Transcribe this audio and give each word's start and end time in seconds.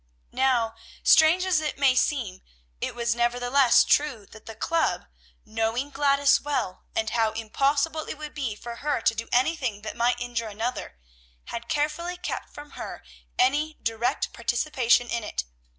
Now, 0.33 0.73
strange 1.03 1.45
as 1.45 1.59
it 1.61 1.77
may 1.77 1.93
seem, 1.93 2.41
it 2.79 2.95
was 2.95 3.13
nevertheless 3.13 3.83
true 3.83 4.25
that 4.31 4.47
the 4.47 4.55
club, 4.55 5.05
knowing 5.45 5.91
Gladys 5.91 6.41
well, 6.41 6.85
and 6.95 7.11
how 7.11 7.33
impossible 7.33 8.07
it 8.07 8.17
would 8.17 8.33
be 8.33 8.55
for 8.55 8.77
her 8.77 9.01
to 9.01 9.13
do 9.13 9.29
anything 9.31 9.83
that 9.83 9.95
might 9.95 10.19
injure 10.19 10.47
another, 10.47 10.97
had 11.53 11.69
carefully 11.69 12.17
kept 12.17 12.51
from 12.51 12.71
her 12.71 13.03
any 13.37 13.75
direct 13.83 14.33
participation 14.33 15.07
in 15.07 15.23
it. 15.23 15.43